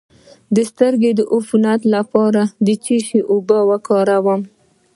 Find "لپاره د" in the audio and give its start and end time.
1.95-2.67